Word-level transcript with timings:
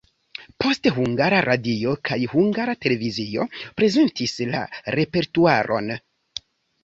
Poste 0.63 0.91
Hungara 0.93 1.41
Radio 1.47 1.91
kaj 2.09 2.15
Hungara 2.31 2.73
Televizio 2.85 3.45
prezentis 3.81 4.33
la 4.55 4.63
repertuaron. 4.99 5.93